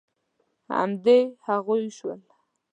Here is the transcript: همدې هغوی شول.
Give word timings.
همدې 0.77 1.19
هغوی 1.45 1.83
شول. 1.97 2.21